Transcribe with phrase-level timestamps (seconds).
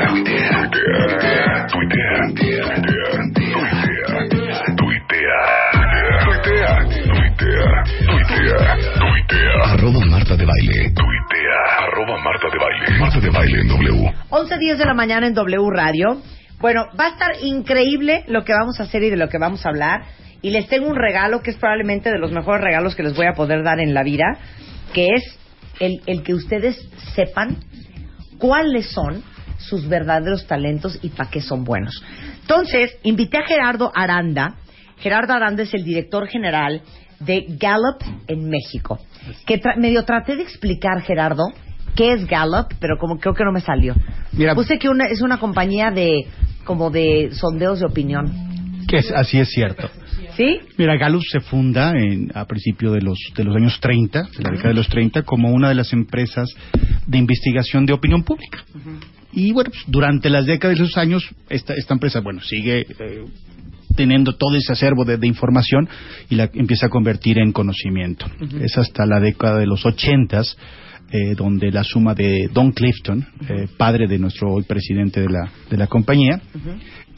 [0.00, 4.30] Tuitea, tuitea, tuitea, tuitea, tuitea,
[4.76, 5.40] tuitea,
[9.64, 10.46] Arroba Marta de
[10.94, 14.14] tuitea, arroba Marta de Baile, Marta de Baile en W.
[14.30, 16.22] 11 10 de la mañana en W Radio.
[16.60, 19.66] Bueno, va a estar increíble lo que vamos a hacer y de lo que vamos
[19.66, 20.04] a hablar.
[20.40, 23.26] Y les tengo un regalo que es probablemente de los mejores regalos que les voy
[23.26, 24.38] a poder dar en la vida,
[24.94, 25.38] que es
[25.78, 27.58] el, el que ustedes sepan
[28.38, 29.22] cuáles son
[29.68, 32.02] sus verdaderos talentos y para qué son buenos.
[32.40, 34.54] Entonces, invité a Gerardo Aranda.
[34.98, 36.82] Gerardo Aranda es el director general
[37.20, 38.98] de Gallup en México.
[39.46, 41.44] Que tra- medio traté de explicar, Gerardo,
[41.94, 43.94] qué es Gallup, pero como creo que no me salió.
[44.32, 46.26] Mira, Puse que una, es una compañía de
[46.64, 48.32] como de sondeos de opinión.
[48.88, 49.88] que es, así es cierto.
[50.36, 50.58] ¿Sí?
[50.78, 54.50] Mira, Gallup se funda en- a principios de los, de los años 30, de la
[54.50, 56.48] década de los 30, como una de las empresas
[57.06, 58.64] de investigación de opinión pública.
[59.32, 63.24] Y bueno, pues, durante las décadas de esos años, esta, esta empresa, bueno, sigue eh,
[63.96, 65.88] teniendo todo ese acervo de, de información
[66.28, 68.26] y la empieza a convertir en conocimiento.
[68.60, 70.42] Es hasta la década de los 80
[71.12, 75.50] eh, donde la suma de Don Clifton, eh, padre de nuestro hoy presidente de la,
[75.68, 76.40] de la compañía,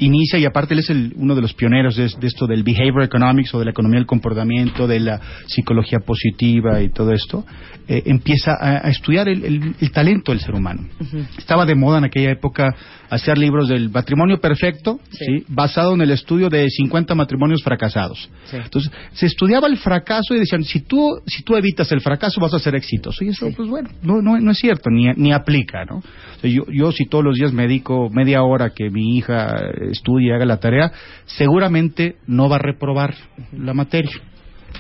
[0.04, 3.02] inicia y aparte él es el- uno de los pioneros de, de esto del behavior
[3.02, 7.44] economics o de la economía del comportamiento, de la psicología positiva y todo esto,
[7.88, 10.88] eh, empieza a, a estudiar el, el- el talento del ser humano.
[11.38, 12.74] Estaba de moda en aquella época
[13.12, 15.44] hacer libros del matrimonio perfecto, ¿sí?
[15.46, 18.30] basado en el estudio de 50 matrimonios fracasados.
[18.50, 22.54] Entonces, se estudiaba el fracaso y decían, si tú, si tú evitas el fracaso vas
[22.54, 23.22] a ser exitoso.
[23.22, 25.98] Y eso, pues bueno, no, no, no es cierto, ni, ni aplica, ¿no?
[25.98, 29.56] O sea, yo, yo si todos los días me dedico media hora que mi hija
[29.90, 30.90] estudie y haga la tarea,
[31.26, 33.14] seguramente no va a reprobar
[33.52, 34.22] la materia.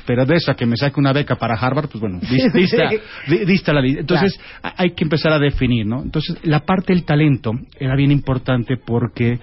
[0.06, 2.88] Pero de esa que me saque una beca para Harvard, pues bueno, dis- dista,
[3.28, 6.02] di- dista la di- Entonces, hay que empezar a definir, ¿no?
[6.02, 9.38] Entonces, la parte del talento era bien importante porque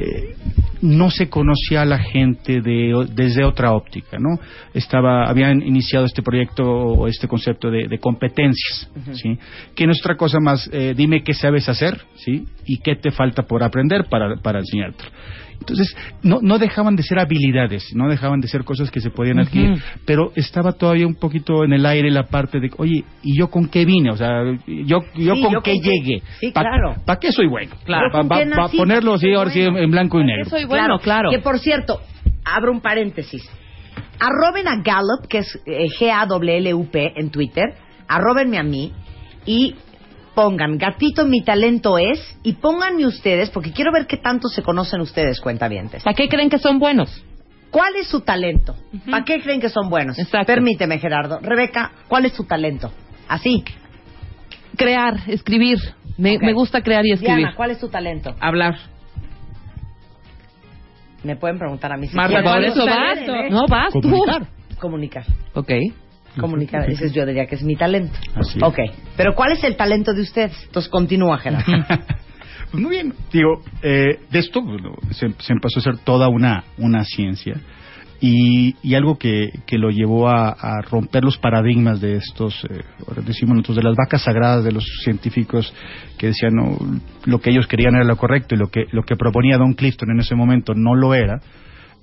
[0.00, 0.34] eh,
[0.82, 4.38] no se conocía a la gente de, desde otra óptica, ¿no?
[4.74, 9.38] Estaba, habían iniciado este proyecto o este concepto de, de competencias, ¿sí?
[9.74, 12.46] Que no es otra cosa más, eh, dime qué sabes hacer, ¿sí?
[12.64, 15.04] Y qué te falta por aprender para, para enseñarte.
[15.60, 19.38] Entonces, no, no dejaban de ser habilidades, no dejaban de ser cosas que se podían
[19.40, 23.48] adquirir, pero estaba todavía un poquito en el aire la parte de, oye, ¿y yo
[23.50, 24.10] con qué vine?
[24.10, 26.22] O sea, ¿yo, yo Sí, con yo qué con qué- llegué?
[26.40, 26.94] Sí, ¿Pa- claro.
[27.04, 27.74] ¿Para qué soy bueno?
[27.84, 28.10] Claro.
[28.10, 28.38] Para ¿Con
[28.70, 29.78] qué ponerlo ¿Para qué así, ahora sí, bueno?
[29.78, 30.44] en blanco y negro.
[30.48, 31.30] Soy bueno, claro.
[31.30, 32.00] Que por cierto,
[32.44, 33.42] abro un paréntesis.
[34.20, 37.64] Arroben a Gallup, que es eh, G-A-W-L-U-P en Twitter.
[38.08, 38.92] Arrobenme a mí
[39.44, 39.74] y
[40.38, 45.00] pongan gatito mi talento es y pónganme ustedes, porque quiero ver qué tanto se conocen
[45.00, 46.04] ustedes, cuentavientes.
[46.04, 47.24] ¿Para qué creen que son buenos?
[47.72, 48.76] ¿Cuál es su talento?
[49.10, 50.16] ¿Para qué creen que son buenos?
[50.16, 50.46] Exacto.
[50.46, 51.40] Permíteme, Gerardo.
[51.42, 52.92] Rebeca, ¿cuál es su talento?
[53.26, 53.64] Así.
[54.76, 55.78] Crear, escribir.
[56.16, 57.38] Me, gusta crear y escribir.
[57.38, 58.36] Diana, ¿cuál es tu talento?
[58.38, 58.76] Hablar.
[61.24, 62.06] Me pueden preguntar a mí.
[62.06, 62.52] si Marta, quieren.
[62.52, 63.50] por eso vas.
[63.50, 64.02] No, vas tú.
[64.02, 64.46] Comunicar.
[64.78, 65.24] Comunicar.
[65.54, 65.72] Ok.
[66.40, 66.90] Comunicar.
[66.90, 68.18] Ese es- yo diría que es mi talento.
[68.34, 68.62] Así es.
[68.62, 68.78] Ok.
[69.16, 70.52] Pero ¿cuál es el talento de ustedes?
[70.64, 71.64] Entonces continúa, Gerardo.
[72.70, 73.14] Pues muy bien.
[73.32, 77.54] Digo, eh, de esto bueno, se, se empezó a hacer toda una, una ciencia
[78.20, 82.82] y, y algo que, que lo llevó a, a romper los paradigmas de estos, eh,
[83.24, 85.72] decimos nosotros, de las vacas sagradas de los científicos
[86.18, 86.76] que decían no,
[87.24, 90.10] lo que ellos querían era lo correcto y lo que, lo que proponía Don Clifton
[90.10, 91.40] en ese momento no lo era.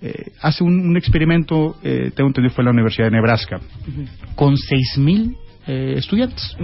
[0.05, 3.59] Eh, hace un, un experimento, eh, tengo entendido fue en la Universidad de Nebraska,
[4.35, 5.35] con 6.000
[5.66, 6.55] eh, estudiantes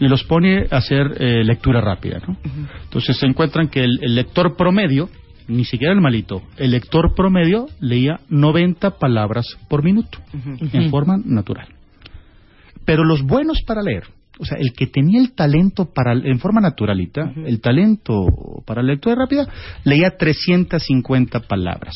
[0.00, 2.20] y los pone a hacer eh, lectura rápida.
[2.26, 2.36] ¿no?
[2.82, 5.08] Entonces se encuentran que el, el lector promedio,
[5.46, 10.18] ni siquiera el malito, el lector promedio leía 90 palabras por minuto
[10.72, 11.68] en forma natural.
[12.84, 16.60] Pero los buenos para leer, o sea, el que tenía el talento para en forma
[16.60, 18.26] naturalita, el talento
[18.66, 19.46] para la lectura rápida,
[19.84, 21.94] leía 350 palabras.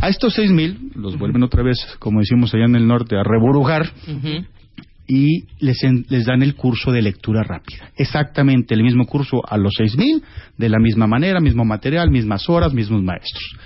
[0.00, 3.90] A estos 6.000 los vuelven otra vez, como decimos allá en el norte, a reburujar
[4.08, 4.44] Ujú.
[5.08, 7.90] y les, en- les dan el curso de lectura rápida.
[7.96, 10.22] Exactamente el mismo curso a los 6.000,
[10.56, 13.56] de la misma manera, mismo material, mismas horas, mismos maestros.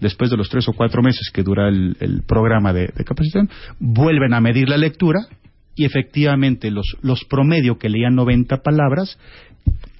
[0.00, 3.50] Después de los tres o cuatro meses que dura el, el programa de, de capacitación,
[3.78, 5.20] vuelven a medir la lectura
[5.74, 9.18] y efectivamente los, los promedio que leían 90 palabras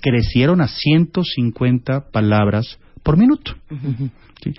[0.00, 3.54] crecieron a 150 palabras por minuto.
[4.42, 4.52] ¿sí?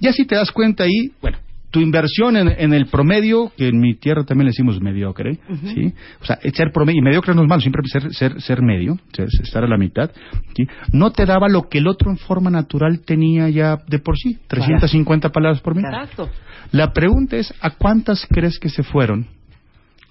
[0.00, 1.38] Ya si te das cuenta ahí, bueno,
[1.70, 5.38] tu inversión en, en, el promedio, que en mi tierra también le decimos mediocre,
[5.74, 5.92] ¿sí?
[6.22, 8.98] O sea, ser promedio, y mediocre no es malo, siempre ser, ser, ser medio,
[9.42, 10.10] estar a la mitad,
[10.56, 10.66] ¿sí?
[10.92, 14.38] No te daba lo que el otro en forma natural tenía ya de por sí,
[14.46, 15.94] 350 palabras por minuto.
[15.94, 16.30] Exacto.
[16.72, 19.26] La pregunta es, ¿a cuántas crees que se fueron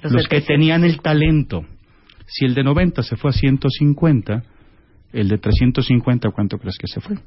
[0.02, 1.66] los, los que tenían el talento?
[2.28, 4.44] Si el de 90 se fue a 150,
[5.14, 7.18] el de 350, ¿cuánto crees que se fue?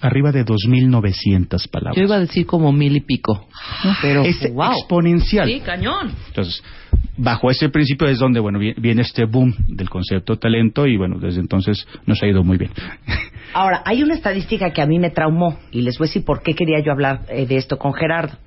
[0.00, 1.96] Arriba de 2.900 palabras.
[1.96, 3.48] Yo iba a decir como mil y pico.
[3.84, 3.92] ¿No?
[4.00, 4.72] Pero, es wow.
[4.72, 5.46] exponencial.
[5.46, 6.12] Sí, cañón.
[6.28, 6.62] Entonces,
[7.18, 11.18] bajo ese principio es donde, bueno, viene este boom del concepto de talento y, bueno,
[11.18, 12.70] desde entonces nos ha ido muy bien.
[13.52, 16.42] Ahora, hay una estadística que a mí me traumó y les voy a decir por
[16.42, 18.38] qué quería yo hablar eh, de esto con Gerardo.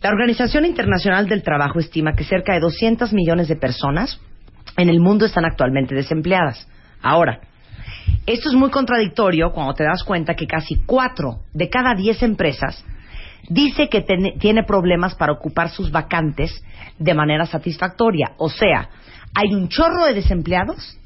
[0.00, 4.20] La Organización Internacional del Trabajo estima que cerca de 200 millones de personas
[4.76, 6.68] en el mundo están actualmente desempleadas.
[7.02, 7.40] Ahora,
[8.26, 12.84] esto es muy contradictorio cuando te das cuenta que casi cuatro de cada diez empresas
[13.48, 16.62] dice que ten, tiene problemas para ocupar sus vacantes
[16.98, 18.32] de manera satisfactoria.
[18.38, 18.90] O sea,
[19.34, 20.96] hay un chorro de desempleados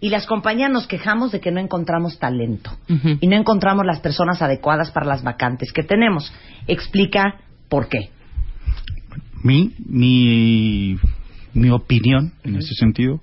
[0.00, 3.18] y las compañías nos quejamos de que no encontramos talento Uh -huh.
[3.20, 6.32] y no encontramos las personas adecuadas para las vacantes que tenemos.
[6.66, 7.36] Explica
[7.68, 8.10] por qué.
[9.44, 10.96] Mi, mi,
[11.52, 13.20] mi opinión en ese sentido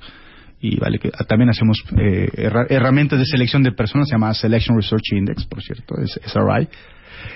[0.62, 4.78] y vale que también hacemos eh, herra herramientas de selección de personas, se llama Selection
[4.78, 6.68] Research Index, por cierto, es SRI.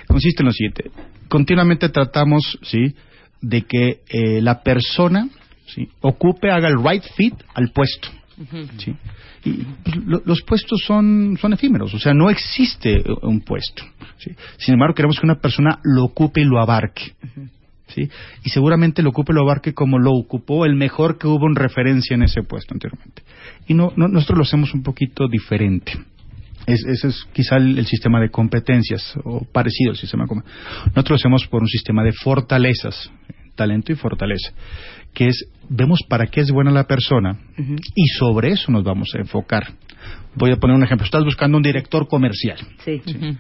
[0.08, 0.92] Consiste en lo siguiente,
[1.28, 2.94] continuamente tratamos, ¿sí?,
[3.42, 5.28] de que eh, la persona,
[5.66, 8.10] ¿sí?, ocupe, haga el right fit al puesto.
[8.38, 8.70] Uh -huh.
[8.78, 8.96] ¿sí?
[9.46, 9.66] Y
[10.06, 13.84] lo, los puestos son, son efímeros, o sea, no existe un puesto.
[14.18, 14.32] ¿sí?
[14.58, 17.14] Sin embargo, queremos que una persona lo ocupe y lo abarque.
[17.24, 17.50] Uh -huh.
[17.88, 18.10] ¿Sí?
[18.44, 22.16] Y seguramente lo ocupe lo abarque como lo ocupó el mejor que hubo en referencia
[22.16, 23.22] en ese puesto anteriormente.
[23.68, 25.94] Y no, no nosotros lo hacemos un poquito diferente.
[26.66, 31.16] Es, ese es quizá el, el, sistema de competencias, o parecido al sistema Nosotros lo
[31.16, 33.12] hacemos por un sistema de fortalezas,
[33.56, 34.52] talento y fortaleza,
[35.14, 37.80] que es, vemos para qué es buena la persona uh -huh.
[37.94, 39.74] y sobre eso nos vamos a enfocar.
[40.34, 41.06] Voy a poner un ejemplo.
[41.06, 42.58] Estás buscando un director comercial.
[42.84, 43.00] Sí.
[43.06, 43.16] ¿sí?
[43.16, 43.38] Uh -huh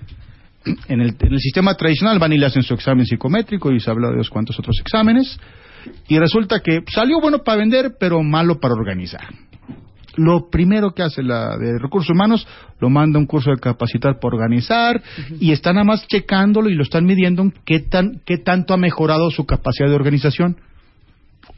[0.87, 3.89] en el, en el, sistema tradicional van y le hacen su examen psicométrico y se
[3.89, 5.39] habla de los cuantos otros exámenes
[6.07, 9.27] y resulta que salió bueno para vender pero malo para organizar.
[10.17, 12.47] Lo primero que hace la de recursos humanos
[12.79, 15.37] lo manda a un curso de capacitar para organizar uh -huh.
[15.41, 19.29] y están nada más checándolo y lo están midiendo qué, tan, qué tanto ha mejorado
[19.29, 20.57] su capacidad de organización.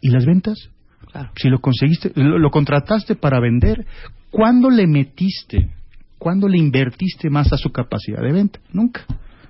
[0.01, 0.69] ¿Y las ventas?
[1.11, 1.29] Claro.
[1.35, 3.85] Si lo conseguiste, lo, lo contrataste para vender,
[4.31, 5.69] ¿cuándo le metiste
[6.17, 8.59] ¿Cuándo le invertiste más a su capacidad de venta?
[8.73, 9.05] Nunca.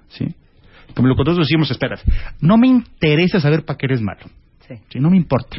[0.10, 0.26] ¿Sí?
[0.96, 2.00] Como lo que nosotros decimos, espera,
[2.42, 4.26] no me interesa saber para qué eres malo.
[4.68, 4.76] Sí.
[4.90, 5.00] ¿Sí?
[5.00, 5.58] No me importa.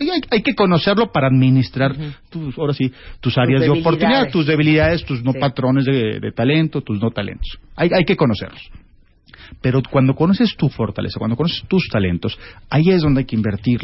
[0.00, 2.16] Hay, hay, que conocerlo para administrar, uh -huh.
[2.30, 5.38] tus, ahora sí, tus áreas tus de oportunidad, tus debilidades, tus no sí.
[5.40, 7.58] patrones de, de, talento, tus no talentos.
[7.74, 8.62] Hay, hay que conocerlos.
[9.60, 12.38] Pero cuando conoces tu fortaleza, cuando conoces tus talentos,
[12.70, 13.80] ahí es donde hay que invertir.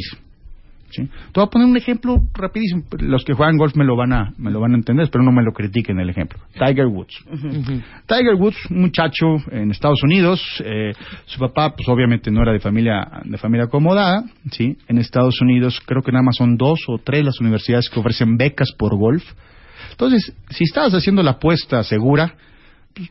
[0.95, 1.03] ¿Sí?
[1.07, 2.85] Te voy a poner un ejemplo rapidísimo.
[3.01, 5.33] Los que juegan golf me lo van a, me lo van a entender, pero no
[5.33, 6.39] me lo critiquen el ejemplo.
[6.53, 7.21] Tiger Woods.
[7.27, 7.83] Uh -huh.
[8.07, 10.93] Tiger Woods, un muchacho en Estados Unidos, eh,
[11.25, 14.77] su papá, pues obviamente no era de familia, de familia acomodada, ¿sí?
[14.87, 18.37] En Estados Unidos creo que nada más son dos o tres las universidades que ofrecen
[18.37, 19.25] becas por golf.
[19.91, 22.35] Entonces, si estabas haciendo la apuesta segura,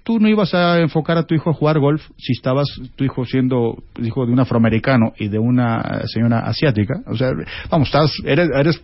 [0.03, 3.25] tú no ibas a enfocar a tu hijo a jugar golf si estabas tu hijo
[3.25, 7.01] siendo hijo de un afroamericano y de una señora asiática.
[7.07, 7.31] O sea,
[7.69, 8.81] vamos, estás, eres, eres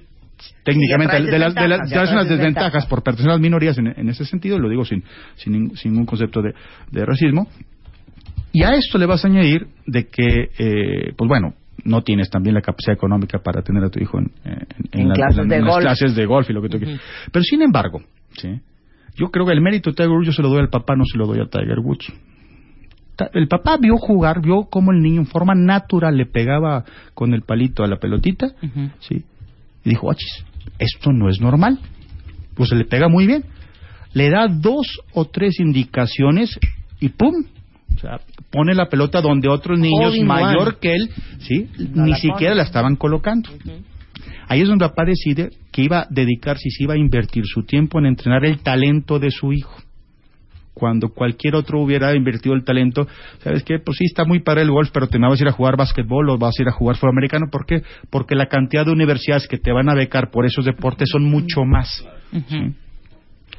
[0.64, 4.10] técnicamente sí, de, las, de, las, unas desventajas por pertenecer a las minorías en, en,
[4.10, 5.04] ese sentido, lo digo sin,
[5.36, 6.54] sin, sin ningún concepto de,
[6.92, 7.48] de, racismo.
[8.52, 11.54] Y a esto le vas a añadir de que, eh, pues bueno,
[11.84, 15.14] no tienes también la capacidad económica para tener a tu hijo en, en, en la,
[15.14, 15.84] clases, la, de las golf.
[15.84, 16.84] clases de golf y lo que tú uh -huh.
[16.86, 17.02] quieras.
[17.32, 18.02] Pero sin embargo,
[18.34, 18.60] ¿sí?
[19.20, 21.04] Yo creo que el mérito de Tiger Woods yo se lo doy al papá, no
[21.06, 22.12] se lo doy a Tiger Woods.
[23.34, 27.42] El papá vio jugar, vio cómo el niño en forma natural le pegaba con el
[27.42, 28.92] palito a la pelotita, uh -huh.
[29.00, 29.26] ¿sí?
[29.84, 30.46] Y dijo, achis,
[30.78, 31.80] esto no es normal.
[32.56, 33.44] Pues se le pega muy bien.
[34.14, 36.58] Le da dos o tres indicaciones
[37.02, 37.34] y ¡pum!
[37.96, 38.22] O sea,
[38.52, 40.78] pone la pelota donde otros niños mayor one.
[40.80, 41.10] que él,
[41.40, 41.68] ¿sí?
[41.94, 42.56] No Ni la siquiera pone.
[42.56, 43.50] la estaban colocando.
[43.52, 43.84] Uh -huh.
[44.50, 47.64] Ahí es donde papá decide que iba a dedicarse y se iba a invertir su
[47.64, 49.76] tiempo en entrenar el talento de su hijo.
[50.74, 53.08] Cuando cualquier otro hubiera invertido el talento,
[53.44, 53.78] ¿sabes qué?
[53.78, 56.30] Pues sí, está muy para el golf, pero te vas a ir a jugar básquetbol
[56.30, 57.46] o vas a ir a jugar fútbol americano.
[57.52, 57.84] ¿Por qué?
[58.10, 61.64] Porque la cantidad de universidades que te van a becar por esos deportes son mucho
[61.64, 62.04] más.
[62.32, 62.44] Uh -huh.
[62.48, 62.76] ¿sí?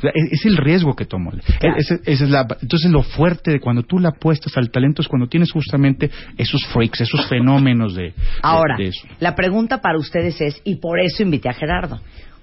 [0.00, 1.30] O sea, es, es el riesgo que tomo.
[1.30, 1.76] Claro.
[1.76, 5.02] Es- es- esa es la, entonces lo fuerte de cuando tú le apuestas al talento
[5.02, 9.07] es cuando tienes justamente esos freaks, esos fenómenos de, de- Ahora, de eso.
[9.21, 12.00] la pregunta para ustedes es, y por eso invité a Gerardo,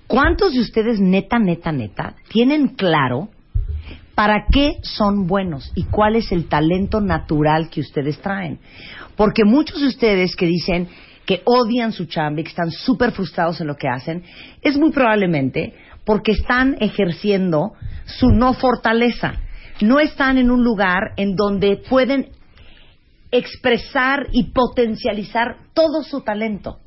[0.07, 3.29] ¿cuántos de ustedes neta, neta, neta, tienen claro
[4.15, 8.59] para qué son buenos y cuál es el talento natural que ustedes traen?
[9.15, 10.87] Porque muchos de ustedes que dicen
[11.25, 14.23] que odian su chamba y que están súper frustrados en lo que hacen,
[14.61, 15.73] es muy probablemente
[16.07, 17.73] porque están ejerciendo
[18.05, 19.33] su no fortaleza.
[19.81, 22.29] No están en un lugar en donde pueden
[23.29, 26.79] expresar y potencializar todo su talento.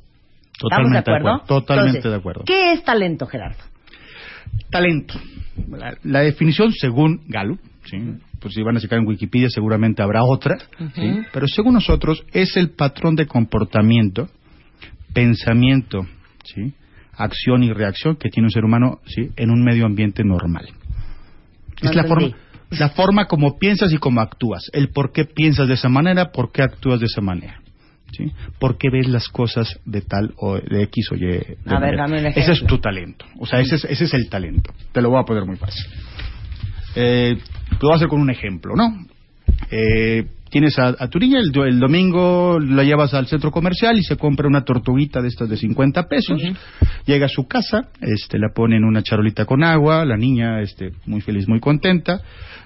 [0.53, 1.39] ¿Estamos de acuerdo?
[1.45, 2.43] Totalmente Entonces, de acuerdo.
[2.47, 3.63] ¿Qué es talento, Gerardo?
[4.71, 5.13] Talento.
[5.69, 7.97] La, la definición según Gallup, ¿sí?
[8.39, 10.57] pues si van a checar en Wikipedia seguramente habrá otra,
[10.95, 11.21] ¿sí?
[11.31, 14.29] pero según nosotros es el patrón de comportamiento,
[15.13, 16.07] pensamiento,
[16.43, 16.73] ¿sí?
[17.15, 19.29] Acción y reacción que tiene un ser humano ¿sí?
[19.35, 20.67] en un medio ambiente normal.
[21.81, 22.29] No es la forma,
[22.69, 26.51] la forma como piensas y como actúas, el por qué piensas de esa manera, por
[26.51, 27.59] qué actúas de esa manera.
[28.11, 28.25] ¿Sí?
[28.59, 31.19] ¿Por qué ves las cosas de tal o de X o Y?
[31.19, 33.25] de A ver, dame un Ese es tu talento.
[33.39, 34.73] O sea, ese es, ese es el talento.
[34.91, 35.85] Te lo voy a poner muy fácil.
[36.95, 37.37] Eh,
[37.71, 39.05] lo voy a hacer con un ejemplo, ¿no?
[39.69, 44.03] Eh, tienes a, a tu niña, el, el domingo la llevas al centro comercial y
[44.03, 46.39] se compra una tortuguita de estas de 50 pesos.
[47.07, 50.91] Llega a su casa, este, la pone en una charolita con agua, la niña este,
[51.07, 52.21] muy feliz, muy contenta.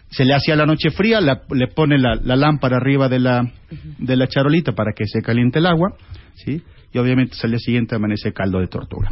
[0.10, 3.50] Se le hacía la noche fría, la- le pone la, la lámpara arriba de la,
[4.00, 5.96] de la charolita para que se caliente el agua,
[6.36, 6.62] ¿sí?
[6.94, 9.10] Y obviamente al día siguiente amanece caldo de tortuga.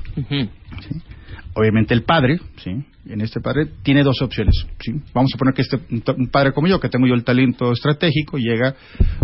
[1.55, 2.71] Obviamente el padre, ¿sí?
[3.05, 4.93] En este padre tiene dos opciones, ¿sí?
[5.13, 8.37] Vamos a poner que este un padre como yo, que tengo yo el talento estratégico,
[8.37, 8.75] llega,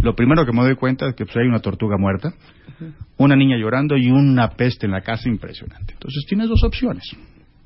[0.03, 2.33] lo primero que me doy cuenta es que pues, hay una tortuga muerta,
[3.17, 5.93] una niña llorando y una peste en la casa impresionante.
[5.93, 7.03] Entonces tienes dos opciones,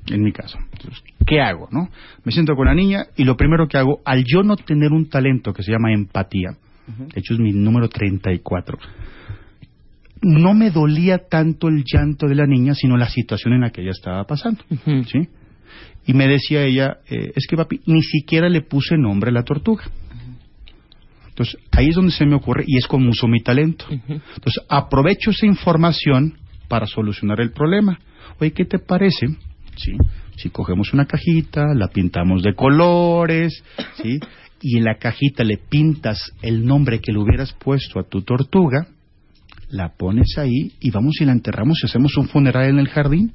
[0.07, 0.57] en mi caso.
[0.71, 1.89] Entonces, ¿qué hago, no?
[2.23, 5.09] Me siento con la niña y lo primero que hago, al yo no tener un
[5.09, 6.51] talento que se llama empatía,
[6.87, 8.77] de hecho es mi número 34,
[10.23, 13.81] no me dolía tanto el llanto de la niña, sino la situación en la que
[13.81, 14.63] ella estaba pasando.
[15.07, 15.27] ¿sí?
[16.05, 19.43] Y me decía ella, eh, es que papi, ni siquiera le puse nombre a la
[19.43, 19.83] tortuga.
[21.27, 23.85] Entonces, ahí es donde se me ocurre y es como uso mi talento.
[23.89, 26.37] Entonces, aprovecho esa información
[26.67, 27.99] para solucionar el problema.
[28.39, 29.27] Oye, ¿qué te parece?
[29.75, 29.93] ¿Sí?
[30.35, 33.63] Si cogemos una cajita, la pintamos de colores,
[34.01, 34.19] ¿sí?
[34.61, 38.87] Y en la cajita le pintas el nombre que le hubieras puesto a tu tortuga,
[39.73, 43.33] la pones ahí y vamos y la enterramos y hacemos un funeral en el jardín.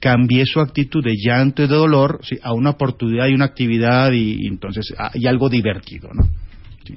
[0.00, 2.38] Cambié su actitud de llanto y de dolor ¿sí?
[2.42, 6.22] a una oportunidad y una actividad y, y entonces ah, y algo divertido, ¿no?
[6.86, 6.94] ¿Sí?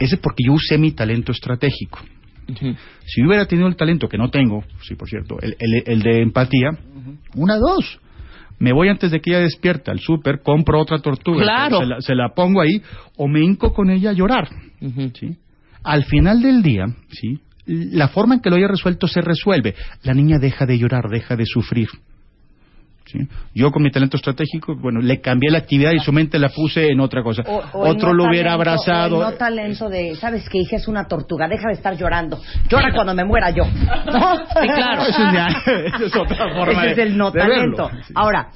[0.00, 2.00] Ese es porque yo usé mi talento estratégico.
[3.06, 6.02] Si yo hubiera tenido el talento que no tengo, sí, por cierto, el, el- el
[6.02, 6.70] de empatía,
[7.36, 8.00] una, dos.
[8.58, 11.78] Me voy antes de que ella despierta al súper, compro otra tortuga, Claro.
[11.78, 12.82] se la, se la pongo ahí,
[13.16, 14.48] o me hinco con ella a llorar.
[15.84, 17.40] Al final del día, ¿sí?
[17.66, 19.74] la forma en que lo haya resuelto se resuelve.
[20.02, 21.88] La niña deja de llorar, deja de sufrir.
[23.06, 23.18] ¿sí?
[23.54, 26.88] Yo con mi talento estratégico, bueno, le cambié la actividad y su mente la puse
[26.90, 27.42] en otra cosa.
[27.46, 29.18] O- o el Otro no lo hubiera talento, abrazado.
[29.18, 30.58] o el no talento de, ¿sabes qué?
[30.58, 32.40] Hija es una tortuga, deja de estar llorando.
[32.68, 33.64] Llora cuando me muera yo.
[33.64, 34.36] ¿No?
[34.36, 35.02] Sí, claro.
[35.08, 35.62] Eso es, ya-
[35.96, 37.88] eso es otra forma Ese es de- el no talento.
[38.06, 38.12] Sí.
[38.16, 38.50] Ahora,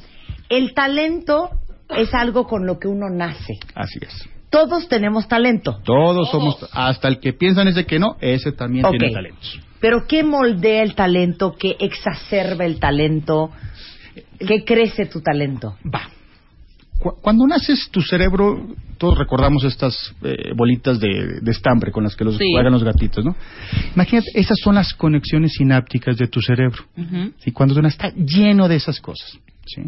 [0.49, 1.51] el talento
[1.97, 3.55] es algo con lo que uno nace.
[3.75, 4.29] Así es.
[4.55, 5.81] Todos tenemos talento.
[5.85, 9.61] Todos somos, hasta el que piensan ese que no, ese también tiene talentos.
[9.81, 11.57] Pero ¿qué moldea el talento?
[11.59, 13.51] ¿Qué exacerba el talento?
[14.39, 15.77] ¿Qué crece tu talento?
[15.93, 16.09] Va.
[16.99, 22.15] Cu- Cuando naces, tu cerebro, todos recordamos estas eh, bolitas de, de estambre con las
[22.15, 22.45] que los Sí.
[22.53, 23.35] juegan los gatitos, ¿no?
[23.97, 26.85] Imagínate, esas son las conexiones sinápticas de tu cerebro.
[27.41, 27.51] ¿sí?
[27.51, 29.37] Cuando tú naces, está lleno de esas cosas.
[29.67, 29.83] ¿sí?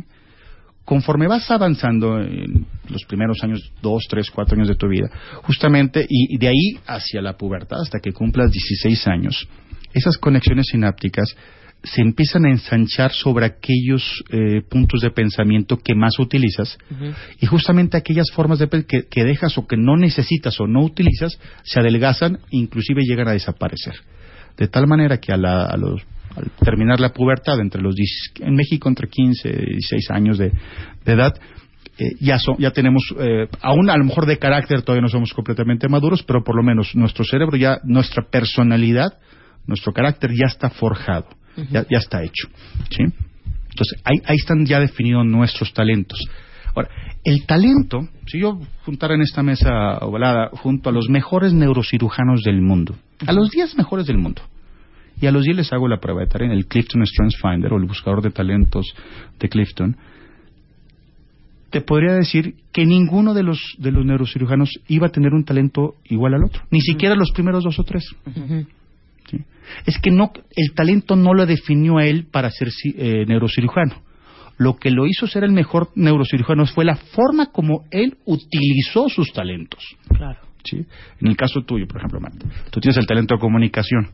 [0.86, 5.10] Conforme vas avanzando en los primeros años, dos, tres, cuatro años de tu vida,
[5.42, 9.46] justamente, y, de ahí hacia la pubertad, hasta que cumplas 16 años,
[9.92, 11.36] esas conexiones sinápticas
[11.82, 16.78] se empiezan a ensanchar sobre aquellos eh, puntos de pensamiento que más utilizas
[17.40, 21.38] y justamente aquellas formas de que, que dejas o que no necesitas o no utilizas
[21.64, 23.94] se adelgazan e inclusive llegan a desaparecer.
[24.56, 26.02] De tal manera que a la- a los-
[26.36, 30.52] al terminar la pubertad entre los 10 en México entre 15 y 16 años de,
[31.04, 31.34] de edad
[31.98, 35.32] eh, ya son, ya tenemos eh, aún a lo mejor de carácter todavía no somos
[35.32, 39.18] completamente maduros pero por lo menos nuestro cerebro ya nuestra personalidad
[39.66, 41.26] nuestro carácter ya está forjado
[41.70, 42.48] ya, ya está hecho
[42.90, 43.02] ¿sí?
[43.02, 46.20] entonces ahí, ahí están ya definidos nuestros talentos
[46.76, 46.90] Ahora,
[47.24, 52.60] el talento, si yo juntara en esta mesa ovalada junto a los mejores neurocirujanos del
[52.60, 52.94] mundo,
[53.26, 54.42] a los 10 mejores del mundo,
[55.20, 57.72] y a los 10 les hago la prueba de tarea en el Clifton Strengths Finder
[57.72, 58.94] o el buscador de talentos
[59.38, 59.96] de Clifton,
[61.70, 65.96] te podría decir que ninguno de los, de los neurocirujanos iba a tener un talento
[66.04, 68.04] igual al otro, ni siquiera los primeros dos o tres.
[69.28, 69.38] ¿Sí?
[69.84, 74.02] Es que no, el talento no lo definió a él para ser eh, neurocirujano.
[74.58, 79.32] Lo que lo hizo ser el mejor neurocirujano fue la forma como él utilizó sus
[79.32, 79.84] talentos.
[80.08, 80.38] Claro.
[80.64, 80.86] ¿sí?
[81.20, 84.08] En el caso tuyo, por ejemplo, Marta, tú tienes el talento de comunicación.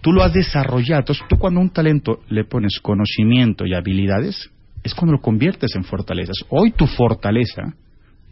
[0.00, 1.00] Tú lo has desarrollado.
[1.00, 4.50] Entonces, tú cuando a un talento le pones conocimiento y habilidades,
[4.82, 6.36] es cuando lo conviertes en fortalezas.
[6.48, 7.74] Hoy tu fortaleza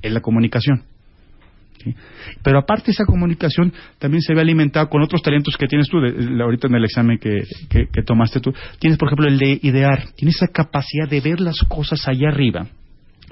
[0.00, 0.82] es la comunicación.
[2.42, 6.66] Pero aparte esa comunicación también se ve alimentada con otros talentos que tienes tú, ahorita
[6.68, 8.52] en el examen que, que- tomaste tú.
[8.78, 10.08] Tienes, por ejemplo, el de idear.
[10.16, 12.66] Tienes esa capacidad de ver las cosas allá arriba,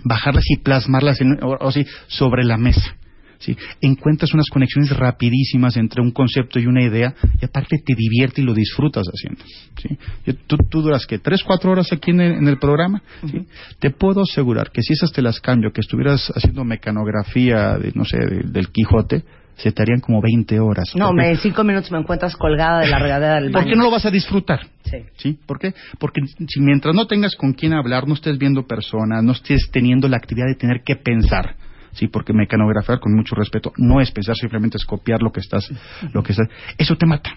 [0.04, 1.70] bajarlas y plasmarlas en, o,
[2.06, 2.96] sobre la mesa.
[3.38, 3.56] ¿Sí?
[3.80, 8.44] Encuentras unas conexiones rapidísimas entre un concepto y una idea y aparte te divierte y
[8.44, 9.44] lo disfrutas haciendo.
[9.80, 9.96] ¿sí?
[10.26, 13.02] Yo- tú, tú duras que tres, cuatro horas aquí en el, en el programa.
[13.30, 13.46] ¿sí?
[13.78, 18.04] Te puedo asegurar que si esas te las cambio, que estuvieras haciendo mecanografía, de, no
[18.04, 19.22] sé, de- del Quijote,
[19.56, 20.92] se te harían como 20 horas.
[20.94, 23.70] No, ¿Por me, en cinco minutos me encuentras colgada de la regadera del ¿Por baño.
[23.70, 24.66] qué no lo vas a disfrutar?
[24.84, 24.98] Sí.
[25.16, 25.38] ¿Sí?
[25.46, 25.72] ¿Por qué?
[25.98, 30.08] Porque si mientras no tengas con quién hablar, no estés viendo personas, no estés teniendo
[30.08, 31.56] la actividad de tener que pensar,
[31.96, 32.06] ¿sí?
[32.08, 35.68] Porque mecanografiar, con mucho respeto, no es pensar, simplemente es copiar lo que estás,
[36.12, 36.48] lo que estás,
[36.78, 37.36] eso te mata,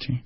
[0.00, 0.20] ¿sí?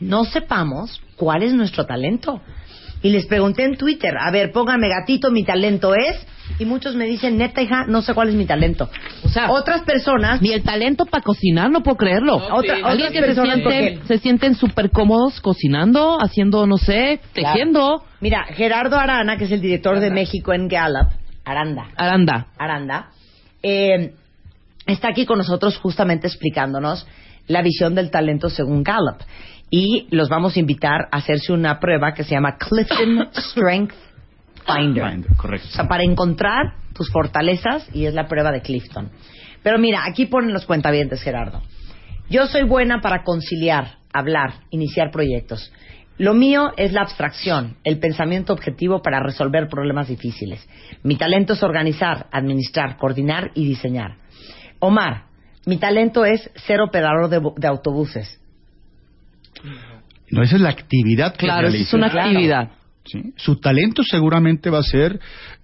[0.00, 2.42] no sepamos cuál es nuestro talento.
[3.02, 6.26] Y les pregunté en Twitter, a ver, pónganme gatito, mi talento es,
[6.58, 8.90] y muchos me dicen, neta hija, no sé cuál es mi talento.
[9.24, 12.36] O sea, Otras personas, ni el talento para cocinar, no puedo creerlo.
[12.36, 17.20] Otra- Alguien otras que se personas, sienten, se sienten súper cómodos cocinando, haciendo, no sé,
[17.32, 18.04] tejiendo.
[18.20, 21.08] mira, Gerardo Arana, que es el director de México en Gallup,
[21.44, 22.48] Aranda, Aranda.
[22.58, 23.08] Aranda,
[23.62, 24.12] eh,
[24.86, 27.06] está aquí con nosotros justamente explicándonos
[27.50, 29.20] la visión del talento según Gallup.
[29.70, 33.94] Y los vamos a invitar a hacerse una prueba que se llama Clifton Strength
[34.66, 35.10] Finder.
[35.10, 35.68] Finder, correcto.
[35.68, 39.10] O sea, para encontrar tus fortalezas y es la prueba de Clifton.
[39.62, 41.62] Pero mira, aquí ponen los cuentavientes, Gerardo.
[42.28, 45.72] Yo soy buena para conciliar, hablar, iniciar proyectos.
[46.18, 50.68] Lo mío es la abstracción, el pensamiento objetivo para resolver problemas difíciles.
[51.02, 54.16] Mi talento es organizar, administrar, coordinar y diseñar.
[54.78, 55.29] Omar,
[55.66, 58.40] mi talento es ser operador de, de autobuses.
[60.30, 61.84] No, esa es la actividad que Claro, realiza.
[61.88, 62.28] es una Claro.
[62.30, 62.70] actividad.
[63.04, 63.32] ¿sí?
[63.36, 65.18] Su talento seguramente va a ser,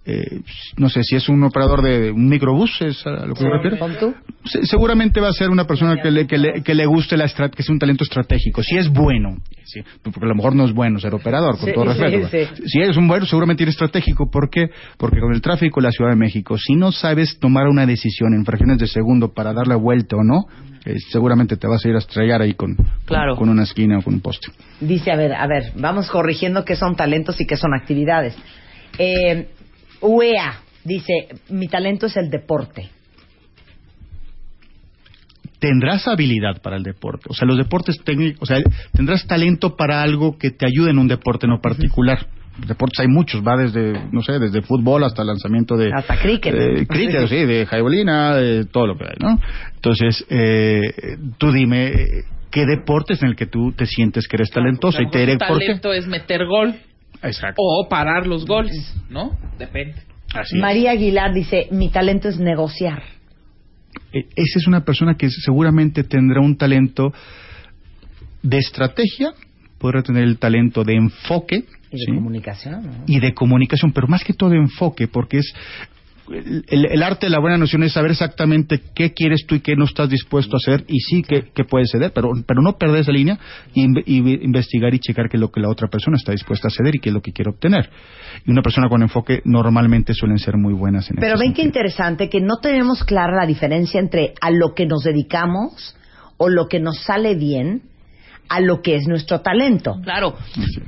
[0.06, 0.40] eh,
[0.76, 4.14] no sé si es un operador de un microbús, es a lo que me refiero.
[4.62, 7.50] Seguramente va a ser una persona que le, que le, que le guste la estra-
[7.50, 8.62] que sea un talento estratégico.
[8.62, 11.72] Si es bueno, sí, porque a lo mejor no es bueno ser operador, con Sí,
[11.74, 12.28] todo sí, respeto.
[12.56, 12.62] sí.
[12.66, 14.30] Si es un bueno, seguramente eres estratégico.
[14.30, 14.66] ¿Por qué?
[14.96, 18.34] Porque con el tráfico de la Ciudad de México, si no sabes tomar una decisión
[18.34, 20.44] en fracciones de segundo para darle vuelta o no,
[20.84, 23.34] eh, seguramente te vas a ir a estrellar ahí con, Claro.
[23.36, 24.48] con una esquina o con un poste.
[24.80, 28.36] Dice, a ver, a ver, vamos corrigiendo qué son talentos y qué son actividades.
[28.98, 29.48] Eh,
[30.00, 32.90] UEA dice, mi talento es el deporte.
[35.58, 37.24] tendrás habilidad para el deporte.
[37.28, 38.58] O sea, los deportes técnicos, o sea,
[38.92, 42.26] tendrás talento para algo que te ayude en un deporte no particular.
[42.66, 45.90] deportes hay muchos, va desde, no sé, desde fútbol hasta lanzamiento de...
[45.92, 46.54] Hasta cricket.
[46.54, 49.40] eh, cricket, sí, de jaibolina, de todo lo que hay, ¿no?
[49.74, 50.80] Entonces, eh,
[51.38, 55.02] tú dime, eh, ¿qué deporte es en el que tú te sientes que eres talentoso?
[55.02, 55.66] Y te diré Tu por qué.
[55.66, 56.74] talento es meter gol
[57.22, 57.54] Exacto.
[57.62, 59.36] o parar los goles, ¿no?
[59.58, 59.94] Depende.
[60.34, 60.60] Así es.
[60.60, 63.02] María Aguilar dice, mi talento es negociar.
[64.12, 67.12] Eh, esa es una persona que seguramente tendrá un talento
[68.42, 69.32] de estrategia,
[69.78, 72.12] podrá tener el talento de enfoque Y de ¿sí?
[72.14, 73.04] comunicación, ¿no?
[73.06, 75.52] y de comunicación, pero más que todo de enfoque, porque es
[76.68, 79.84] el, arte de la buena noción es saber exactamente qué quieres tú y qué no
[79.84, 83.12] estás dispuesto a hacer y sí que, que puedes ceder, pero, pero no perder esa
[83.12, 83.38] línea
[83.74, 86.68] y, inve- y investigar y checar qué es lo que la otra persona está dispuesta
[86.68, 87.90] a ceder y qué es lo que quiere obtener.
[88.44, 91.62] Y una persona con enfoque normalmente suelen ser muy buenas en Pero ese ven qué
[91.62, 95.96] interesante que no tenemos clara la diferencia entre a lo que nos dedicamos
[96.36, 97.82] o lo que nos sale bien
[98.48, 99.96] a lo que es nuestro talento.
[100.04, 100.36] Claro,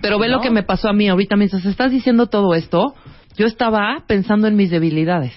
[0.01, 0.37] pero ve ¿No?
[0.37, 2.94] lo que me pasó a mí ahorita mientras estás diciendo todo esto.
[3.38, 5.33] Yo estaba pensando en mis debilidades.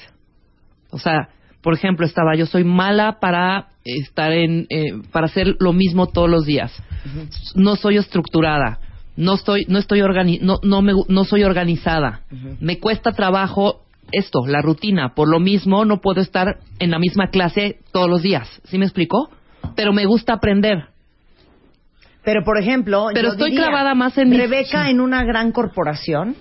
[0.92, 1.30] O sea,
[1.62, 6.30] por ejemplo, estaba yo soy mala para estar en eh, para hacer lo mismo todos
[6.30, 6.72] los días.
[7.56, 8.80] No soy estructurada.
[9.16, 12.22] No estoy no estoy organi no no me no soy organizada.
[12.60, 15.14] Me cuesta trabajo esto, la rutina.
[15.14, 18.48] Por lo mismo no puedo estar en la misma clase todos los días.
[18.66, 19.30] ¿Sí me explicó?
[19.76, 20.86] Pero me gusta aprender.
[22.24, 25.52] Pero por ejemplo, Pero yo estoy diría, clavada más en mi- Rebeca en una gran
[25.52, 26.36] corporación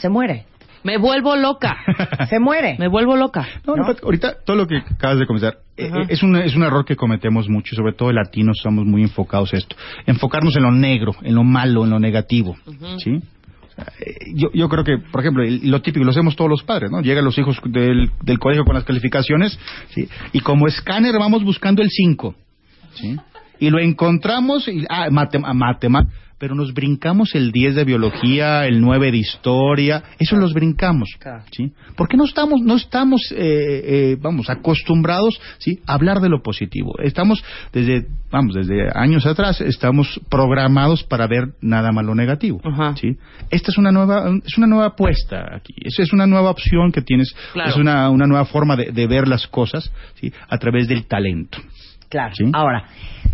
[0.00, 0.44] se muere.
[0.84, 1.76] Me vuelvo loca.
[2.28, 2.76] Se muere.
[2.78, 3.46] Me vuelvo loca.
[3.66, 6.62] No, no, ahorita todo lo que acabas de comentar eh, eh, es, un, es un
[6.62, 9.76] error que cometemos mucho, y sobre todo latinos estamos muy enfocados a esto.
[10.06, 12.56] Enfocarnos en lo negro, en lo malo, en lo negativo.
[12.98, 13.20] ¿Sí?
[13.78, 17.02] Eh, Yo, yo creo que, por ejemplo, lo típico, lo hacemos todos los padres, ¿no?
[17.02, 19.58] Llegan los hijos del, del colegio con las calificaciones,
[19.90, 20.08] ¿sí?
[20.32, 22.34] Y como escáner vamos buscando el 5,
[22.94, 23.16] ¿sí?
[23.58, 25.88] Y lo encontramos, y, ah, mate, ah, mate,
[26.38, 31.42] pero nos brincamos el 10 de biología, el 9 de historia, eso los brincamos, Claro.
[31.50, 31.72] ¿sí?
[31.96, 35.80] Porque no estamos, no estamos, eh, eh, vamos, acostumbrados, ¿sí?
[35.86, 36.92] A hablar de lo positivo.
[37.02, 37.42] Estamos
[37.72, 42.94] desde, vamos, desde años atrás, estamos programados para ver nada más lo negativo, Ajá.
[42.96, 43.16] ¿sí?
[43.50, 45.74] Esta es una nueva, es una nueva apuesta aquí.
[45.80, 47.70] Esa es una nueva opción que tienes, Claro.
[47.70, 49.90] es una, una nueva forma de, de ver las cosas,
[50.20, 50.30] ¿sí?
[50.50, 51.58] A través del talento.
[52.10, 52.34] Claro.
[52.34, 52.44] Sí.
[52.52, 52.84] Ahora,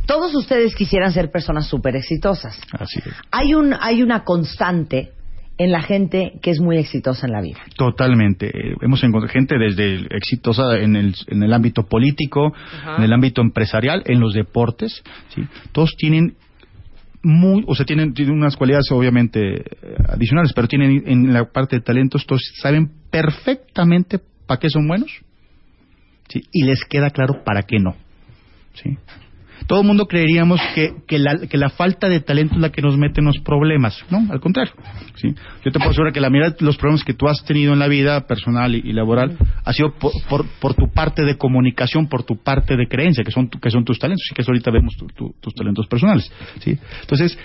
[0.06, 2.60] todos ustedes quisieran ser personas súper exitosas.
[2.72, 3.14] Así es.
[3.30, 5.12] Hay, un, hay una constante
[5.58, 7.60] en la gente que es muy exitosa en la vida.
[7.76, 8.48] Totalmente.
[8.48, 12.52] Eh, Hemos encontrado gente desde exitosa en el, en el ámbito político,
[12.96, 15.02] en el ámbito empresarial, en los deportes.
[15.34, 15.42] ¿sí?
[15.72, 16.34] Todos tienen
[17.22, 19.64] muy, o sea, tienen, tienen unas cualidades obviamente eh,
[20.08, 25.12] adicionales, pero tienen en la parte de talentos, todos saben perfectamente para qué son buenos
[26.28, 26.40] ¿sí?
[26.50, 27.94] y les queda claro para qué no.
[28.74, 28.96] ¿sí?
[29.66, 32.82] Todo el mundo creeríamos que, que, la, que la falta de talento es la que
[32.82, 33.96] nos mete en los problemas.
[34.10, 34.72] No, al contrario.
[35.16, 35.34] ¿sí?
[35.64, 37.78] Yo te puedo asegurar que la mitad de los problemas que tú has tenido en
[37.78, 42.24] la vida personal y, laboral ha sido por, por, por tu parte de comunicación, por
[42.24, 44.26] tu parte de creencia, que son, que son tus talentos.
[44.30, 46.30] Y que ahorita vemos tu- tus talentos personales.
[46.60, 46.78] ¿sí?
[47.02, 47.38] Entonces,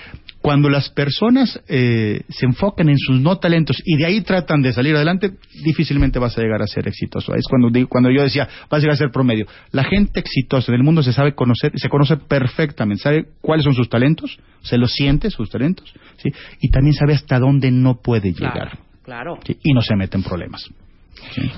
[0.48, 4.72] cuando las personas eh, se enfocan en sus no talentos y de ahí tratan de
[4.72, 5.32] salir adelante,
[5.62, 7.36] difícilmente vas a llegar a ser exitoso.
[7.36, 9.46] Es cuando, digo- cuando yo decía, vas a llegar a ser promedio.
[9.74, 13.90] La gente exitosa del mundo se sabe conocer, se conoce perfectamente, sabe cuáles son sus
[13.90, 16.30] talentos, se los siente, sus talentos, ¿sí?
[16.62, 18.80] y también sabe hasta dónde no puede llegar.
[19.04, 19.40] Claro.
[19.46, 19.58] ¿sí?
[19.64, 20.64] Y no se mete en problemas.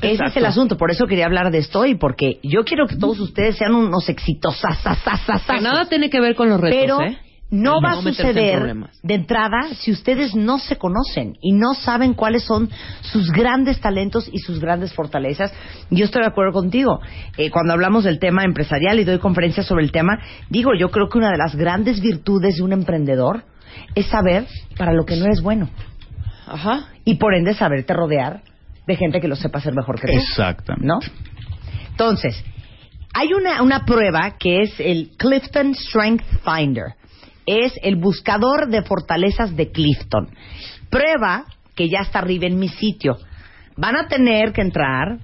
[0.02, 2.96] Ese es el asunto, por eso quería hablar de esto y porque yo quiero que
[2.96, 4.62] todos ustedes sean unos exitosos.
[5.46, 7.20] Que nada tiene que ver con los retos, Pero ¿eh?
[7.52, 12.44] No va a suceder de entrada si ustedes no se conocen y no saben cuáles
[12.44, 12.70] son
[13.02, 15.52] sus grandes talentos y sus grandes fortalezas.
[15.90, 17.00] Yo estoy de acuerdo contigo.
[17.38, 21.10] Eh, cuando hablamos del tema empresarial y doy conferencias sobre el tema, digo, yo creo
[21.10, 23.44] que una de las grandes virtudes de un emprendedor
[23.96, 24.46] es saber
[24.78, 25.70] para lo que no eres bueno
[26.48, 26.90] Ajá.
[27.06, 28.42] y por ende saberte rodear
[28.86, 30.14] de gente que lo sepa hacer mejor que tú.
[30.14, 30.88] Exactamente.
[30.88, 31.00] ¿no?
[31.92, 32.44] Entonces,
[33.14, 36.99] hay una, una prueba que es el Clifton Strength Finder.
[37.52, 40.30] Es el buscador de fortalezas de Clifton.
[40.92, 43.18] Prueba que ya está arriba en mi sitio.
[43.76, 45.18] Van a tener que entrar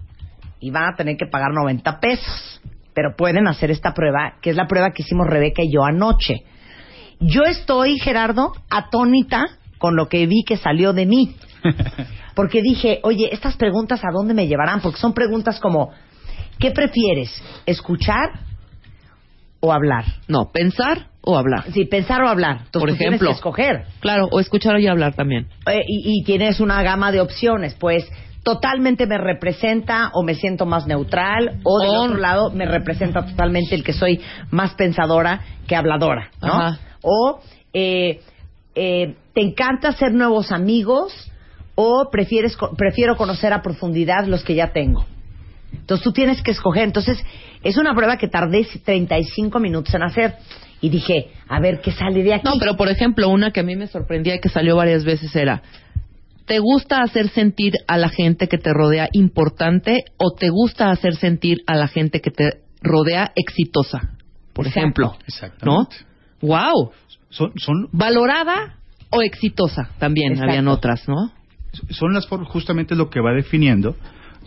[0.59, 2.61] y van a tener que pagar 90 pesos.
[2.95, 6.45] Pero pueden hacer esta prueba, que es la prueba que hicimos Rebeca y yo anoche.
[7.19, 9.45] Yo estoy, Gerardo, atónita
[9.77, 11.35] con lo que vi que salió de mí.
[12.35, 14.81] Porque dije, oye, estas preguntas a dónde me llevarán?
[14.81, 15.91] Porque son preguntas como,
[16.57, 17.39] ¿qué prefieres?
[17.67, 18.39] ¿Escuchar
[19.59, 20.05] o hablar?
[20.27, 21.65] No, pensar o hablar.
[21.73, 22.61] Sí, pensar o hablar.
[22.65, 23.29] Entonces Por tú tienes ejemplo.
[23.29, 23.83] que escoger.
[23.99, 25.47] Claro, o escuchar y hablar también.
[25.67, 28.09] Eh, y, y tienes una gama de opciones, pues
[28.43, 33.73] totalmente me representa o me siento más neutral o del otro lado me representa totalmente
[33.73, 36.53] el que soy más pensadora que habladora, ¿no?
[36.53, 36.79] Ajá.
[37.01, 37.39] O
[37.73, 38.21] eh,
[38.75, 41.31] eh, te encanta hacer nuevos amigos
[41.73, 45.05] o prefieres prefiero conocer a profundidad los que ya tengo.
[45.73, 46.83] Entonces tú tienes que escoger.
[46.83, 47.17] Entonces
[47.63, 50.35] es una prueba que tardé 35 minutos en hacer
[50.85, 52.43] y dije, a ver qué sale de aquí.
[52.45, 55.35] No, pero por ejemplo, una que a mí me sorprendía y que salió varias veces
[55.35, 55.63] era,
[56.45, 61.15] ¿te gusta hacer sentir a la gente que te rodea importante o te gusta hacer
[61.15, 64.11] sentir a la gente que te rodea exitosa?
[64.53, 64.79] Por Exacto.
[64.79, 65.17] ejemplo, ¿no?
[65.27, 65.95] Exactamente.
[66.41, 66.91] Wow,
[67.29, 68.75] Son, son, valorada
[69.09, 70.51] o exitosa también Exacto.
[70.51, 71.31] habían otras, ¿no?
[71.89, 73.95] son las formas, justamente lo que va definiendo,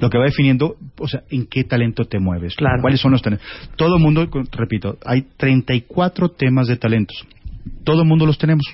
[0.01, 2.55] lo que va definiendo, o sea, en qué talento te mueves.
[2.57, 2.81] Claro.
[2.81, 3.47] ¿Cuáles son los talentos?
[3.77, 7.27] Todo el mundo, repito, hay 34 temas de talentos.
[7.85, 8.65] Todo el mundo los tenemos.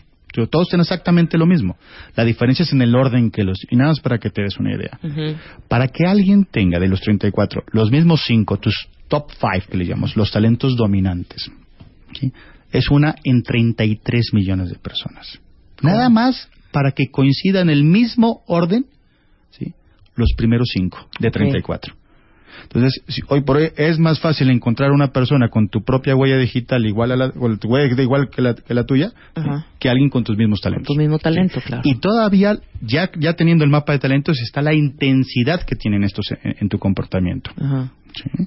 [0.50, 1.76] Todos tienen exactamente lo mismo.
[2.16, 3.58] La diferencia es en el orden que los...
[3.70, 4.98] Y nada más para que te des una idea.
[5.68, 8.74] Para que alguien tenga de los 34 los mismos 5, tus
[9.06, 11.50] top 5 que le llamamos, los talentos dominantes,
[12.18, 12.32] ¿sí?
[12.72, 15.38] es una en 33 millones de personas.
[15.80, 18.86] Nada más para que coincidan en el mismo orden.
[20.16, 21.94] Los primeros 5 de 34.
[22.62, 26.38] Entonces, si hoy por hoy es más fácil encontrar una persona con tu propia huella
[26.38, 29.12] digital igual a la, o tu huella igual que la, que la tuya,
[29.78, 30.86] que alguien con tus mismos talentos.
[30.86, 31.82] Tu mismo talento, claro.
[31.84, 36.30] Y todavía, ya, ya teniendo el mapa de talentos, está la intensidad que tienen estos
[36.42, 37.50] en, en tu comportamiento.
[37.60, 37.90] Ajá.
[38.14, 38.46] ¿sí?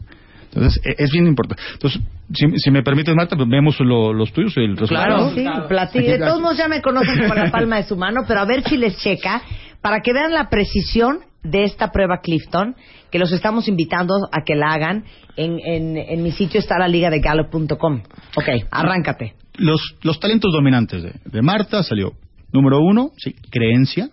[0.54, 1.62] Entonces, e- es bien importante.
[1.74, 2.02] Entonces,
[2.34, 5.32] si, si me permites, Marta, pues vemos lo- los tuyos, el resultado.
[5.34, 5.62] Claro.
[5.62, 6.12] Sí, platique.
[6.14, 8.64] De todos modos ya me conocen como la palma de su mano, pero a ver
[8.64, 9.42] si les checa
[9.82, 12.76] para que vean la precisión de esta prueba Clifton,
[13.12, 15.06] que los estamos invitando a que la hagan.
[15.36, 18.02] En, mi sitio está la liga de gallup.com.
[18.36, 19.36] Ok, arráncate.
[19.56, 22.14] Los, los talentos dominantes de, de Marta salió,
[22.52, 24.10] número uno, sí, creencia.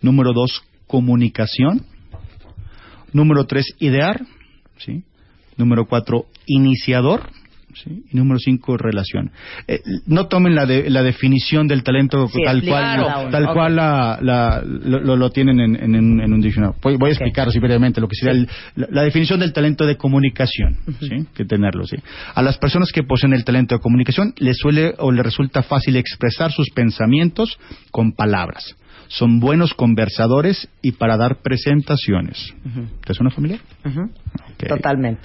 [0.00, 1.84] Número dos, comunicación.
[3.12, 4.20] Número tres, idear.
[4.78, 5.04] ¿sí?
[5.56, 7.30] Número cuatro, iniciador.
[7.84, 8.02] ¿Sí?
[8.12, 9.30] Y número cinco, relación.
[9.66, 14.18] Eh, no tomen la, de- la definición del talento Sí, tal cual, tal cual la,
[14.22, 16.76] la- lo, lo- tienen en, en- un diccionario.
[16.82, 19.86] Voy, voy a explicar así brevemente lo que sería el- la, la definición del talento
[19.86, 20.76] de comunicación.
[21.00, 21.26] ¿sí?
[21.34, 21.96] Que tenerlo, ¿sí?
[22.34, 25.96] A las personas que poseen el talento de comunicación les suele o les resulta fácil
[25.96, 27.58] expresar sus pensamientos
[27.90, 28.76] con palabras.
[29.08, 32.54] Son buenos conversadores y para dar presentaciones.
[33.06, 33.60] ¿Te suena familiar?
[34.68, 35.22] Totalmente.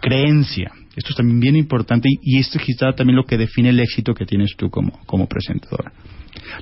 [0.00, 0.72] Creencia.
[0.94, 3.80] Esto es también bien importante y, y esto es quizá también lo que define el
[3.80, 5.92] éxito que tienes tú como, como presentadora.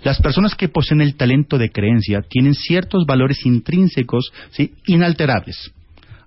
[0.03, 4.73] Las personas que poseen el talento de creencia tienen ciertos valores intrínsecos ¿sí?
[4.87, 5.73] inalterables,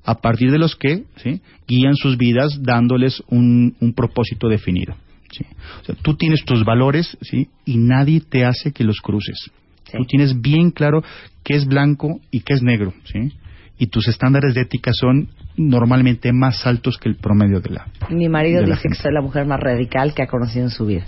[0.04, 1.42] a partir de los que ¿sí?
[1.68, 4.96] guían sus vidas dándoles un, un propósito definido.
[5.32, 5.46] ¿sí?
[5.82, 7.50] O sea, tú tienes tus valores ¿sí?
[7.66, 9.52] y nadie te hace que los cruces.
[9.92, 11.02] Tú tienes bien claro
[11.44, 12.94] qué es blanco y qué es negro.
[13.06, 13.32] ¿sí?
[13.80, 17.88] Y tus estándares de ética son normalmente más altos que el promedio de la...
[18.10, 21.06] Mi marido dice que soy la mujer más radical que ha conocido en su vida.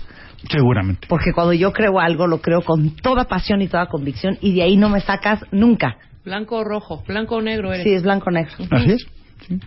[0.48, 1.06] Seguramente.
[1.08, 4.62] Porque cuando yo creo algo, lo creo con toda pasión y toda convicción y de
[4.62, 5.96] ahí no me sacas nunca.
[6.24, 7.84] Blanco o rojo, blanco o negro eres.
[7.84, 8.52] Sí, es blanco-negro.
[8.70, 9.06] Así es.
[9.48, 9.58] sí.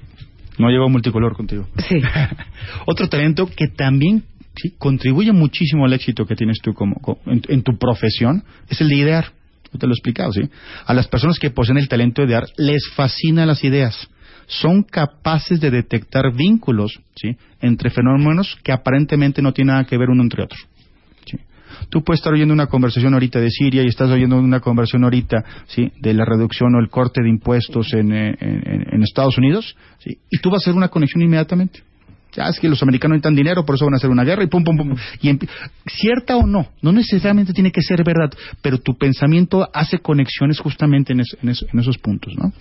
[0.57, 1.67] No llevo multicolor contigo.
[1.89, 1.99] Sí.
[2.85, 4.23] Otro talento que también
[4.55, 8.79] sí, contribuye muchísimo al éxito que tienes tú como, co- en, en tu profesión es
[8.81, 9.25] el de idear.
[9.73, 10.41] Yo te lo he explicado, ¿sí?
[10.85, 14.07] A las personas que poseen el talento de idear les fascinan las ideas.
[14.45, 17.35] Son capaces de detectar vínculos, ¿sí?
[17.61, 20.67] Entre fenómenos que aparentemente no tienen nada que ver uno entre otros.
[21.25, 21.37] ¿sí?
[21.89, 25.43] Tú puedes estar oyendo una conversación ahorita de Siria y estás oyendo una conversación ahorita
[25.67, 25.91] ¿sí?
[25.99, 28.35] de la reducción o el corte de impuestos en, eh,
[29.01, 30.17] Estados Unidos ¿sí?
[30.29, 31.81] y tú vas a hacer una conexión inmediatamente.
[32.35, 34.47] Ya es que los americanos necesitan dinero, por eso van a hacer una guerra y
[34.47, 34.95] pum, pum, pum.
[35.21, 35.37] Y
[35.87, 41.13] cierta o no, no necesariamente tiene que ser verdad, pero tu pensamiento hace conexiones justamente
[41.13, 42.51] en, es- en es- en esos puntos, ¿no?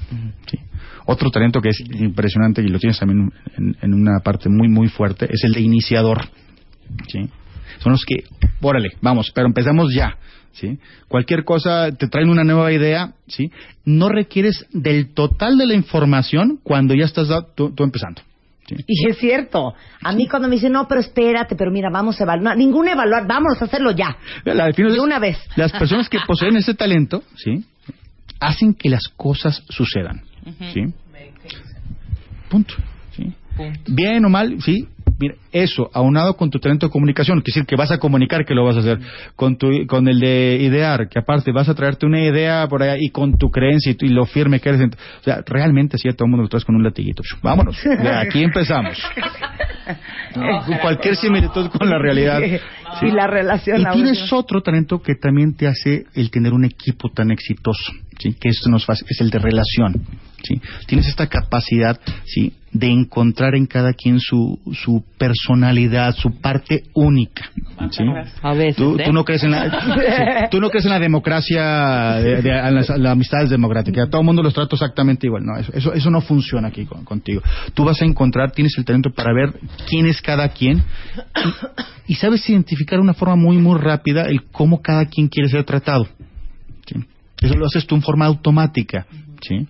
[0.46, 0.58] Sí.
[1.06, 4.88] Otro talento que es impresionante y lo tienes también en, en una parte muy, muy
[4.88, 6.20] fuerte es el de iniciador.
[7.08, 7.20] ¿sí?
[7.78, 8.24] Son los que,
[8.60, 10.16] órale, vamos, pero empezamos ya.
[10.52, 10.78] ¿sí?
[11.08, 13.50] Cualquier cosa, te traen una nueva idea, ¿sí?
[13.86, 18.20] No requieres del total de la información cuando ya estás tú, tú empezando.
[18.76, 18.84] ¿Sí?
[18.86, 19.74] Y es cierto.
[20.02, 22.56] A mí cuando me dicen, no, pero espérate, pero mira, vamos a evaluar.
[22.56, 24.16] Ningún evaluar, vámonos a hacerlo ya.
[24.44, 25.38] La De es- una vez.
[25.56, 27.64] Las personas que poseen ese talento, ¿sí?
[28.40, 30.22] Hacen que las cosas sucedan,
[30.72, 30.82] ¿sí?
[32.48, 32.74] Punto,
[33.16, 33.32] ¿sí?
[33.86, 34.88] Bien o mal, sí.
[35.18, 38.54] Mira, eso, aunado con tu talento de comunicación, quiere decir que vas a comunicar que
[38.54, 38.98] lo vas a hacer,
[39.36, 42.96] con tu, con el de idear, que aparte vas a traerte una idea por allá
[42.98, 44.80] y con tu creencia y, tu- y lo firme que eres.
[44.82, 47.22] O sea, realmente sí, a todo el mundo lo traes con un latiguito.
[47.42, 48.96] Vámonos, de aquí empezamos.
[50.36, 52.40] No, cualquier similitud con la realidad.
[53.02, 53.80] Y la relación.
[53.80, 58.34] Y tienes otro talento que también te hace el tener un equipo tan exitoso, ¿sí?
[58.40, 59.94] que esto nos hace, es el de relación.
[60.42, 60.60] ¿Sí?
[60.86, 62.52] Tienes esta capacidad, ¿sí?
[62.72, 67.50] De encontrar en cada quien su, su personalidad, su parte única,
[67.90, 68.02] ¿sí?
[68.42, 69.02] A veces, Tú, ¿eh?
[69.04, 72.74] tú no crees en la, sí, tú no crees en la democracia, de, de- en
[72.74, 74.06] las, las amistades democráticas.
[74.06, 75.44] A todo el mundo los trato exactamente igual.
[75.44, 77.42] No, eso, eso, eso no funciona aquí con- contigo.
[77.74, 79.52] Tú vas a encontrar, tienes el talento para ver
[79.88, 80.78] quién es cada quien
[82.08, 85.48] y, y sabes identificar de una forma muy, muy rápida el cómo cada quien quiere
[85.50, 86.08] ser tratado.
[86.86, 86.94] ¿sí?
[87.42, 89.06] Eso lo haces tú en forma automática.
[89.42, 89.66] ¿sí?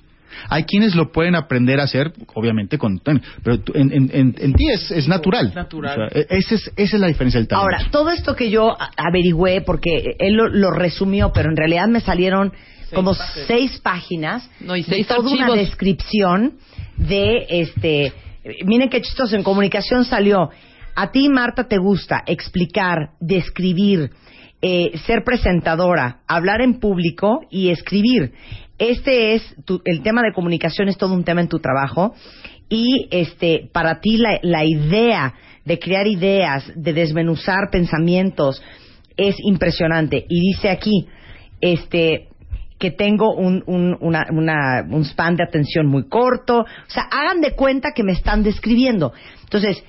[0.49, 4.69] Hay quienes lo pueden aprender a hacer, obviamente, con pero en, en, en, en ti
[4.71, 5.53] es, es natural.
[5.55, 6.03] natural.
[6.07, 7.63] O sea, e- ese es, esa es la diferencia del talento.
[7.65, 12.01] Ahora, todo esto que yo averigüé, porque él lo, lo resumió, pero en realidad me
[12.01, 12.53] salieron
[12.95, 13.47] como páginas.
[13.47, 16.55] seis páginas No, y de seis toda una descripción
[16.97, 18.13] de este.
[18.65, 19.37] Miren qué chistoso.
[19.37, 20.51] En comunicación salió.
[20.95, 24.11] A ti, Marta, te gusta explicar, describir,
[24.63, 28.33] eh, ser presentadora, hablar en público y escribir.
[28.79, 32.15] Este es tu- el tema de comunicación es todo un tema en tu trabajo
[32.69, 38.63] y este para ti la, idea de crear ideas, de desmenuzar pensamientos
[39.17, 41.07] es impresionante y dice aquí
[41.61, 42.29] este
[42.79, 46.61] que tengo un, un, una- una- un span de atención muy corto.
[46.63, 49.13] O sea, hagan de cuenta que me están describiendo.
[49.45, 49.85] Entonces,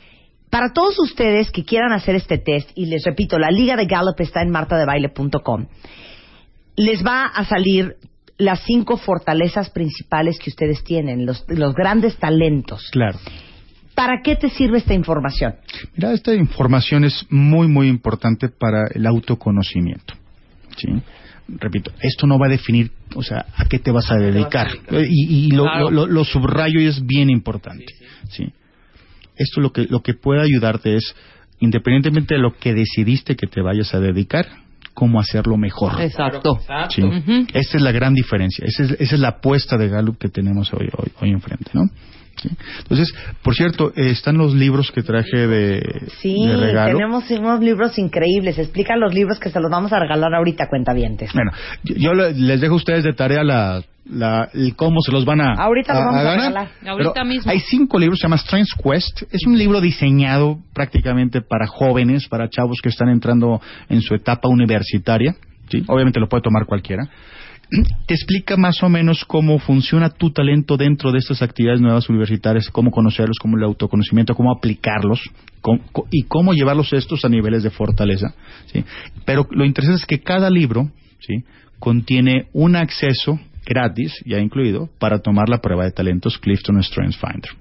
[0.53, 4.19] para todos ustedes que quieran hacer este test, y les repito, la liga de Gallup
[4.19, 5.65] está en martadebaile.com,
[6.75, 7.95] les va a salir
[8.37, 12.87] las cinco fortalezas principales que ustedes tienen, los, los grandes talentos.
[12.91, 13.17] Claro.
[13.95, 15.55] ¿Para qué te sirve esta información?
[15.95, 20.13] Mira, esta información es muy, muy importante para el autoconocimiento.
[20.77, 20.87] ¿sí?
[21.47, 24.67] Repito, esto no va a definir, o sea, a qué te vas a dedicar.
[24.91, 25.89] Y, y lo, Claro.
[25.89, 27.85] lo- lo- lo subrayo y es bien importante.
[28.29, 28.51] ¿sí?
[29.35, 31.15] Esto lo que, lo que puede ayudarte es,
[31.59, 34.45] independientemente de lo que decidiste que te vayas a dedicar,
[34.93, 35.99] cómo hacerlo mejor.
[36.01, 36.59] Exacto.
[36.89, 37.01] Sí.
[37.01, 37.47] Ujú.
[37.53, 38.65] Esa es la gran diferencia.
[38.65, 41.89] Esa es, esa es la apuesta de Gallup que tenemos hoy, hoy, hoy enfrente, ¿no?
[42.35, 42.49] Sí.
[42.79, 46.97] Entonces, por cierto, eh, están los libros que traje de, Sí, de regalo.
[46.97, 48.57] tenemos unos libros increíbles.
[48.59, 51.31] Explica los libros que se los vamos a regalar ahorita, cuentavientes.
[51.33, 51.51] Bueno,
[51.83, 55.25] yo, yo le- les dejo a ustedes de tarea la, la- el cómo se los
[55.25, 56.37] van a, Ahorita los vamos a ganar.
[56.39, 56.67] regalar.
[56.85, 57.51] Ahorita Pero mismo.
[57.51, 59.23] Hay cinco libros, se llama Strengths Quest.
[59.31, 64.49] Es un libro diseñado prácticamente para jóvenes, para chavos que están entrando en su etapa
[64.49, 65.35] universitaria.
[65.69, 65.83] ¿sí?
[65.87, 67.07] Obviamente lo puede tomar cualquiera.
[68.05, 72.69] Te explica más o menos cómo funciona tu talento dentro de estas actividades nuevas universitarias,
[72.69, 75.21] cómo conocerlos, cómo el autoconocimiento, cómo aplicarlos
[76.11, 78.35] y cómo llevarlos estos a niveles de fortaleza.
[78.67, 78.83] ¿sí?
[79.25, 81.43] Pero lo interesante es que cada libro ¿sí?
[81.79, 87.51] contiene un acceso gratis, ya incluido, para tomar la prueba de talentos Clifton Strengths Finder.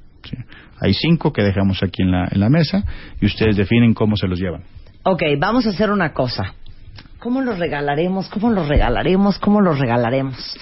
[0.80, 2.84] Hay cinco que dejamos aquí en la, en la mesa
[3.20, 4.62] y ustedes definen cómo se los llevan.
[5.04, 6.54] Ok, vamos a hacer una cosa.
[7.22, 8.28] ¿Cómo los regalaremos?
[8.28, 9.38] ¿Cómo los regalaremos?
[9.38, 10.56] ¿Cómo los regalaremos?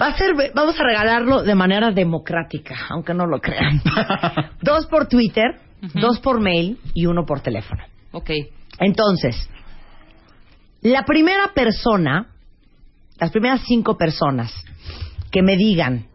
[0.00, 3.82] Va a ser, vamos a regalarlo de manera democrática, aunque no lo crean.
[4.62, 5.60] dos por Twitter,
[5.92, 7.84] dos por mail y uno por teléfono.
[8.12, 8.30] Ok.
[8.80, 9.50] Entonces,
[10.80, 12.28] la primera persona,
[13.20, 14.50] las primeras cinco personas
[15.30, 16.06] que me digan